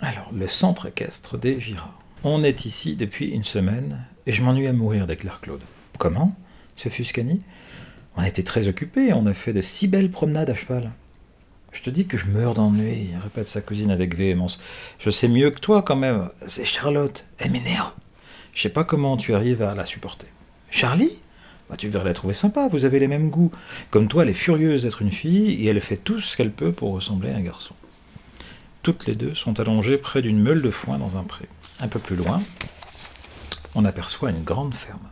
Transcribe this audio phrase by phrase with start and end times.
[0.00, 1.98] Alors, le centre équestre des Girards.
[2.24, 5.60] On est ici depuis une semaine et je m'ennuie à mourir, déclare Claude.
[5.98, 6.34] Comment?
[6.76, 7.40] Se Fuscani.
[8.16, 10.90] On été très occupés, on a fait de si belles promenades à cheval.
[11.72, 14.58] Je te dis que je meurs d'ennui, répète sa cousine avec véhémence.
[14.98, 16.30] Je sais mieux que toi quand même.
[16.46, 17.24] C'est Charlotte.
[17.38, 17.92] Elle m'énerve.
[18.54, 20.26] Je sais pas comment tu arrives à la supporter.
[20.70, 21.18] Charlie?
[21.68, 23.52] Bah, Tu devrais la trouver sympa, vous avez les mêmes goûts.
[23.90, 26.72] Comme toi, elle est furieuse d'être une fille et elle fait tout ce qu'elle peut
[26.72, 27.74] pour ressembler à un garçon.
[28.86, 31.48] Toutes les deux sont allongées près d'une meule de foin dans un pré.
[31.80, 32.40] Un peu plus loin,
[33.74, 35.08] on aperçoit une grande ferme.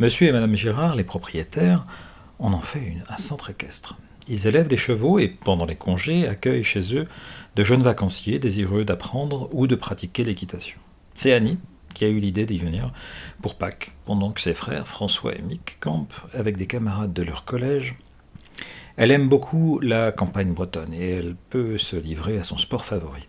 [0.00, 1.86] Monsieur et Madame Girard, les propriétaires,
[2.40, 3.96] en ont fait une, un centre équestre.
[4.26, 7.06] Ils élèvent des chevaux et, pendant les congés, accueillent chez eux
[7.54, 10.80] de jeunes vacanciers désireux d'apprendre ou de pratiquer l'équitation.
[11.14, 11.58] C'est Annie
[11.94, 12.90] qui a eu l'idée d'y venir
[13.42, 17.44] pour Pâques, pendant que ses frères, François et Mick, campent avec des camarades de leur
[17.44, 17.94] collège.
[18.96, 23.26] Elle aime beaucoup la campagne bretonne et elle peut se livrer à son sport favori.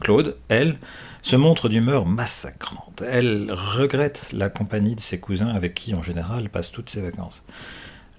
[0.00, 0.78] Claude, elle,
[1.22, 3.02] se montre d'humeur massacrante.
[3.08, 7.42] Elle regrette la compagnie de ses cousins avec qui, en général, passe toutes ses vacances.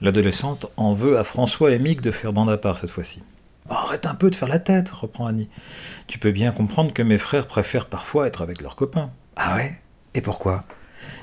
[0.01, 3.23] L'adolescente en veut à François et Mick de faire bande à part cette fois-ci.
[3.69, 5.49] arrête un peu de faire la tête, reprend Annie.
[6.07, 9.11] Tu peux bien comprendre que mes frères préfèrent parfois être avec leurs copains.
[9.35, 9.79] Ah ouais?
[10.13, 10.61] Et pourquoi?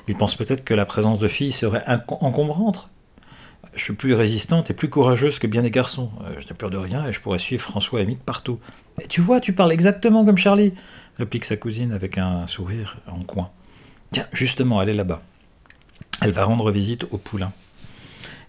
[0.07, 2.89] Ils pensent peut-être que la présence de filles serait encombrante.
[3.73, 6.09] Je suis plus résistante et plus courageuse que bien des garçons.
[6.23, 8.59] Euh, je n'ai peur de rien et je pourrais suivre François et Mick partout.
[9.01, 10.73] Et tu vois, tu parles exactement comme Charlie,
[11.17, 13.49] réplique sa cousine avec un sourire en coin.
[14.11, 15.21] Tiens, justement, elle est là-bas.
[16.21, 17.53] Elle va rendre visite au poulain.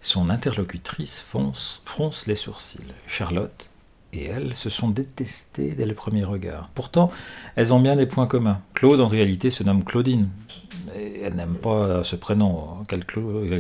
[0.01, 2.81] Son interlocutrice fonce, fronce les sourcils.
[3.07, 3.71] Charlotte
[4.13, 6.69] et elle se sont détestées dès le premier regard.
[6.75, 7.11] Pourtant,
[7.57, 8.61] elles ont bien des points communs.
[8.75, 10.29] Claude, en réalité, se nomme Claudine.
[10.99, 13.07] Et elle n'aime pas ce prénom qu'elle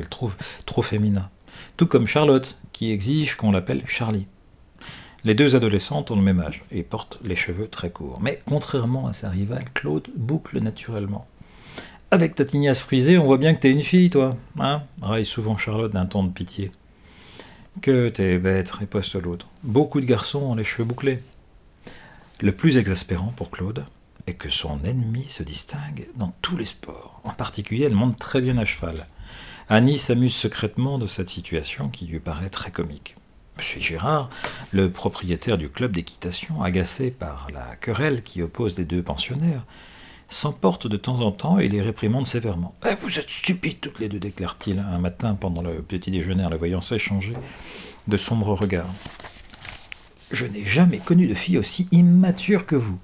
[0.08, 0.34] trouve
[0.66, 1.30] trop féminin.
[1.76, 4.26] Tout comme Charlotte, qui exige qu'on l'appelle Charlie.
[5.24, 8.20] Les deux adolescentes ont le même âge et portent les cheveux très courts.
[8.20, 11.26] Mais contrairement à sa rivale, Claude boucle naturellement.
[12.10, 14.36] Avec ta tignasse frisée, on voit bien que t'es une fille, toi.
[14.58, 14.82] Hein?
[15.00, 16.72] Raille souvent Charlotte d'un ton de pitié.
[17.80, 19.48] Que t'es bête, riposte l'autre.
[19.62, 21.22] Beaucoup de garçons ont les cheveux bouclés.
[22.40, 23.84] Le plus exaspérant pour Claude
[24.26, 27.20] est que son ennemi se distingue dans tous les sports.
[27.24, 29.06] En particulier, elle monte très bien à cheval.
[29.68, 33.16] Annie s'amuse secrètement de cette situation qui lui paraît très comique.
[33.56, 34.30] Monsieur Gérard,
[34.72, 39.64] le propriétaire du club d'équitation, agacé par la querelle qui oppose les deux pensionnaires,
[40.28, 42.74] s'emporte de temps en temps et les réprimande sévèrement.
[42.86, 46.48] Eh, vous êtes stupides toutes les deux, déclare-t-il un matin pendant le petit déjeuner en
[46.48, 47.34] la voyant s'échanger
[48.08, 48.92] de sombres regards.
[50.30, 52.98] Je n'ai jamais connu de fille aussi immature que vous.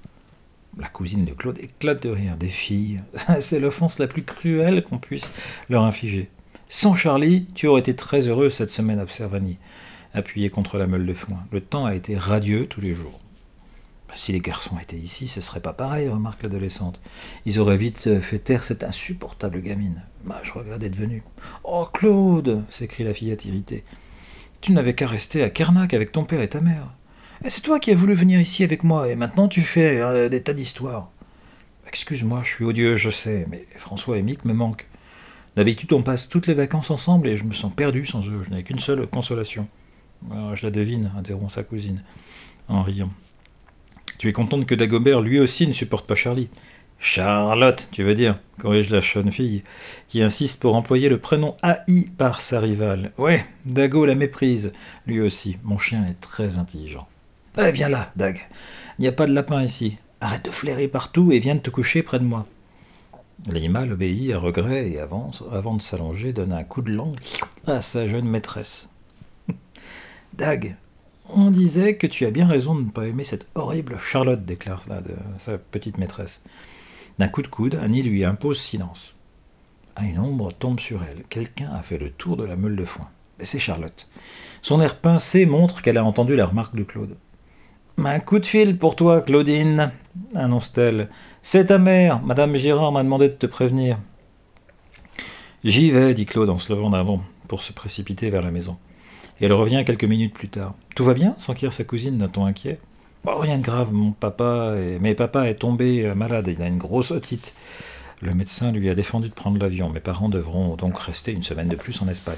[0.77, 2.37] La cousine de Claude éclate de rire.
[2.37, 3.01] Des filles,
[3.39, 5.31] c'est l'offense la plus cruelle qu'on puisse
[5.69, 6.29] leur infliger.
[6.71, 9.57] Sans Charlie, tu aurais été très heureux cette semaine, observe Annie,
[10.13, 11.39] appuyée contre la meule de foin.
[11.51, 13.17] Le temps a été radieux tous les jours.
[14.07, 17.01] Bah, si les garçons étaient ici, ce serait pas pareil, remarque l'adolescente.
[17.47, 20.03] Ils auraient vite euh, fait taire cette insupportable gamine.
[20.25, 21.23] Bah, je regrette d'être venu.
[21.63, 23.83] Oh, Claude s'écrie la fillette irritée.
[24.61, 26.93] Tu n'avais qu'à rester à Kernac avec ton père et ta mère.
[27.43, 30.29] Et c'est toi qui as voulu venir ici avec moi, et maintenant tu fais euh,
[30.29, 31.09] des tas d'histoires.
[31.87, 34.85] Excuse-moi, je suis odieux, je sais, mais François et Mick me manquent.
[35.55, 38.43] D'habitude, on passe toutes les vacances ensemble et je me sens perdu sans eux.
[38.43, 39.67] Je n'ai qu'une seule consolation.
[40.31, 42.03] je la devine, interrompt sa cousine,
[42.67, 43.09] en riant.
[44.19, 46.49] Tu es contente que Dagobert lui aussi ne supporte pas Charlie.
[46.99, 49.63] Charlotte, tu veux dire, corrige la jeune fille,
[50.09, 53.13] qui insiste pour employer le prénom haï par sa rivale.
[53.17, 54.73] Ouais, Dago la méprise,
[55.07, 55.57] lui aussi.
[55.63, 57.07] Mon chien est très intelligent.
[57.55, 58.39] Allez, viens là, Dag.
[58.97, 59.97] Il n'y a pas de lapin ici.
[60.19, 62.45] Arrête de flairer partout et viens de te coucher près de moi.
[63.47, 67.17] L'animal obéit à regret et avance, avant de s'allonger, donne un coup de langue
[67.65, 68.89] à sa jeune maîtresse.
[70.33, 70.75] Dag,
[71.29, 74.83] on disait que tu as bien raison de ne pas aimer cette horrible Charlotte, déclare
[75.37, 76.41] sa petite maîtresse.
[77.17, 79.13] D'un coup de coude, Annie lui impose silence.
[80.01, 81.23] Une ombre tombe sur elle.
[81.29, 83.09] Quelqu'un a fait le tour de la meule de foin.
[83.41, 84.07] C'est Charlotte.
[84.61, 87.15] Son air pincé montre qu'elle a entendu la remarque de Claude.
[88.05, 89.91] Un coup de fil pour toi, Claudine,
[90.35, 91.09] annonce-t-elle.
[91.41, 92.21] C'est ta mère.
[92.23, 93.97] Madame Girard m'a demandé de te prévenir.
[95.63, 98.77] J'y vais, dit Claude en se levant d'un bond pour se précipiter vers la maison
[99.45, 100.73] elle revient quelques minutes plus tard.
[100.95, 101.35] Tout va bien?
[101.37, 102.79] s'enquiert sa cousine d'un ton inquiet.
[103.25, 104.73] Oh, rien de grave, mon papa.
[104.99, 107.53] Mais papa est tombé malade, il a une grosse otite.
[108.21, 109.89] Le médecin lui a défendu de prendre l'avion.
[109.89, 112.37] Mes parents devront donc rester une semaine de plus en Espagne.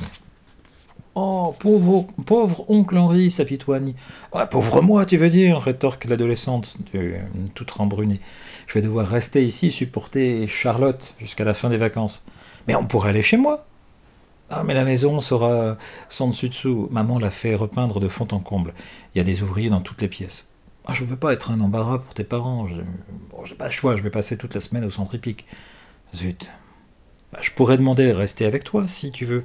[1.14, 3.94] Oh, pauvre, pauvre oncle Henri, s'apitoigne.
[4.32, 6.78] Ah, pauvre moi, tu veux dire rétorque l'adolescente,
[7.54, 8.22] toute rembrunée.
[8.68, 12.24] Je vais devoir rester ici, supporter Charlotte jusqu'à la fin des vacances.
[12.68, 13.66] Mais on pourrait aller chez moi.
[14.50, 15.78] Ah, mais la maison sera
[16.08, 16.88] sans dessus-dessous.
[16.92, 18.74] Maman l'a fait repeindre de fond en comble.
[19.14, 20.48] Il y a des ouvriers dans toutes les pièces.
[20.86, 22.68] Ah, je ne veux pas être un embarras pour tes parents.
[22.68, 25.46] Je n'ai pas le choix, je vais passer toute la semaine au centre hippique.
[26.16, 26.50] Zut.
[27.34, 29.44] Bah, je pourrais demander de rester avec toi si tu veux.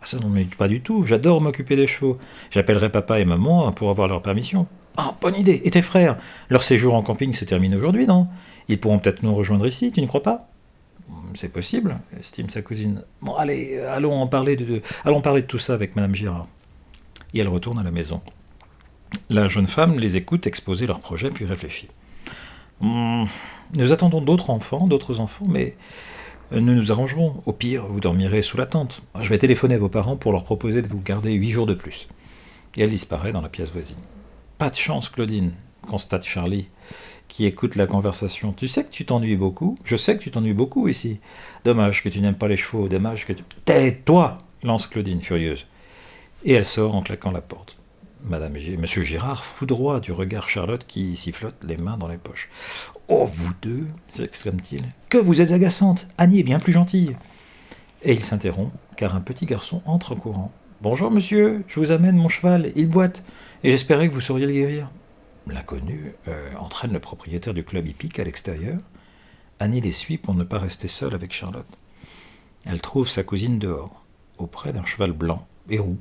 [0.00, 1.04] Ah, ça ne m'évite pas du tout.
[1.06, 2.18] J'adore m'occuper des chevaux.
[2.50, 4.66] J'appellerai papa et maman pour avoir leur permission.
[4.96, 5.60] Ah, bonne idée.
[5.64, 6.16] Et tes frères?
[6.48, 8.28] Leur séjour en camping se termine aujourd'hui, non?
[8.68, 10.48] Ils pourront peut-être nous rejoindre ici, tu n'y crois pas?
[11.34, 13.02] C'est possible, estime sa cousine.
[13.20, 16.48] Bon, allez, allons en parler de, allons parler de tout ça avec Madame Girard.
[17.34, 18.22] Et elle retourne à la maison.
[19.28, 21.88] La jeune femme les écoute exposer leurs projets, puis réfléchit.
[22.80, 23.24] Hmm,
[23.74, 25.76] nous attendons d'autres enfants, d'autres enfants, mais
[26.52, 27.42] nous nous arrangerons.
[27.46, 29.02] Au pire, vous dormirez sous la tente.
[29.20, 31.74] Je vais téléphoner à vos parents pour leur proposer de vous garder huit jours de
[31.74, 32.08] plus.
[32.76, 33.96] Et elle disparaît dans la pièce voisine.
[34.58, 35.52] Pas de chance, Claudine,
[35.86, 36.68] constate Charlie,
[37.28, 38.52] qui écoute la conversation.
[38.52, 41.20] Tu sais que tu t'ennuies beaucoup Je sais que tu t'ennuies beaucoup ici.
[41.64, 43.42] Dommage que tu n'aimes pas les chevaux, dommage que tu.
[43.64, 45.66] Tais-toi lance Claudine, furieuse.
[46.44, 47.76] Et elle sort en claquant la porte.
[48.22, 48.54] Madame.
[48.78, 52.48] Monsieur Girard foudroie du regard Charlotte qui sifflote les mains dans les poches.
[53.08, 54.84] Oh, vous deux s'exclame-t-il.
[55.08, 57.16] Que vous êtes agaçante Annie est bien plus gentille.
[58.02, 60.52] Et il s'interrompt, car un petit garçon entre en courant.
[60.82, 63.24] Bonjour, monsieur, je vous amène mon cheval, il boite,
[63.64, 64.90] et j'espérais que vous sauriez le guérir.
[65.46, 68.78] L'inconnu euh, entraîne le propriétaire du club hippique à l'extérieur.
[69.58, 71.66] Annie les suit pour ne pas rester seule avec Charlotte.
[72.64, 74.04] Elle trouve sa cousine dehors,
[74.38, 75.98] auprès d'un cheval blanc et roux,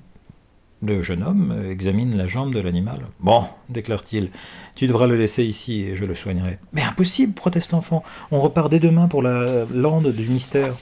[0.83, 3.00] le jeune homme examine la jambe de l'animal.
[3.19, 4.30] Bon, déclare-t-il,
[4.75, 6.60] tu devras le laisser ici et je le soignerai.
[6.74, 8.04] Mais impossible, proteste l'enfant.
[8.31, 10.75] On repart dès demain pour la lande du mystère.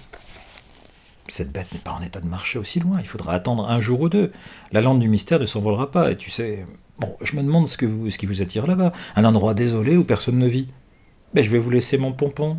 [1.28, 2.98] Cette bête n'est pas en état de marcher aussi loin.
[3.00, 4.32] Il faudra attendre un jour ou deux.
[4.72, 6.12] La lande du mystère ne s'envolera pas.
[6.12, 6.66] Et tu sais,
[7.00, 8.92] bon, je me demande ce, qui vous attire là-bas.
[9.16, 10.68] Un endroit désolé où personne ne vit.
[11.34, 12.58] Mais je vais vous laisser mon pompon,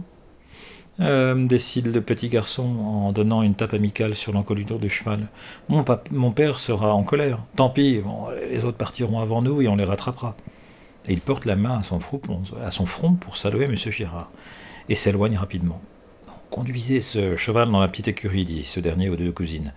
[1.00, 5.26] euh, décide le petit garçon en donnant une tape amicale sur l'encolure du cheval.
[5.68, 7.40] Mon, père sera en colère.
[7.56, 8.00] Tant pis,
[8.48, 10.36] les autres partiront avant nous et on les rattrapera.
[11.06, 13.76] Et il porte la main à son, front, pour saluer M.
[13.76, 14.30] Girard
[14.88, 15.80] et s'éloigne rapidement.
[16.50, 19.72] Conduisez ce cheval dans la petite écurie, dit ce dernier aux deux cousines.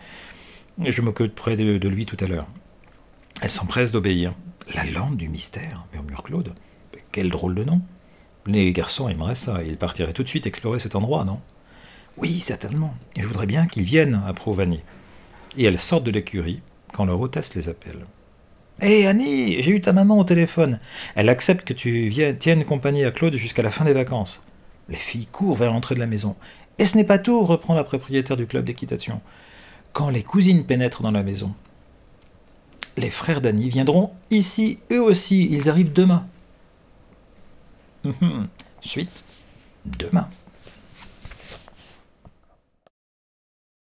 [0.86, 2.48] Je m'occuperai de, de lui tout à l'heure.
[3.42, 4.34] Elle s'empresse d'obéir.
[4.76, 6.54] La lampe du mystère, murmure Claude.
[7.12, 7.82] Quel drôle de nom.
[8.48, 11.42] Les garçons aimeraient ça, ils partiraient tout de suite explorer cet endroit, non?
[12.18, 12.96] Oui, certainement.
[13.20, 14.84] Je voudrais bien qu'ils viennent, approuve Annie.
[15.58, 16.62] Et elles sortent de l'écurie
[16.94, 18.06] quand leur hôtesse les appelle.
[18.82, 20.80] Hé Annie, j'ai eu ta maman au téléphone.
[21.16, 24.42] Elle accepte que tu viennes, tiennes compagnie à Claude jusqu'à la fin des vacances.
[24.88, 26.36] Les filles courent vers l'entrée de la maison.
[26.80, 29.20] Et ce n'est pas tout, reprend la propriétaire du club d'équitation.
[29.92, 31.54] Quand les cousines pénètrent dans la maison,
[32.96, 36.26] les frères d'Annie viendront ici, eux aussi, ils arrivent demain.
[38.82, 39.24] Suite
[39.86, 40.30] demain.